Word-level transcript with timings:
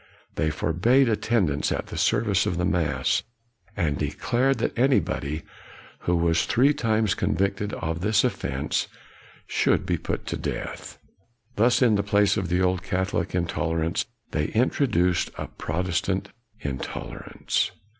They 0.33 0.49
forbade 0.49 1.07
attendance 1.07 1.71
at 1.71 1.85
the 1.85 1.95
service 1.99 2.47
of 2.47 2.57
the 2.57 2.65
mass, 2.65 3.21
and 3.77 3.99
declared 3.99 4.57
that 4.57 4.75
anybody 4.75 5.43
who 6.09 6.15
was 6.15 6.45
three 6.47 6.73
times 6.73 7.13
convicted 7.13 7.71
of 7.73 8.01
this 8.01 8.23
ofTense 8.23 8.87
should 9.45 9.85
be 9.85 9.99
put 9.99 10.25
to 10.25 10.37
death. 10.37 10.97
Thus 11.55 11.83
in 11.83 11.97
the 11.97 12.01
place 12.01 12.35
of 12.35 12.47
the 12.49 12.63
old 12.63 12.81
Catholic 12.81 13.35
intolerance, 13.35 14.07
they 14.31 14.47
introduced 14.47 15.29
a 15.37 15.45
Protestant 15.49 16.29
intolerance. 16.61 17.69